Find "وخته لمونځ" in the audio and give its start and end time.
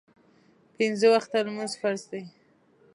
1.13-1.73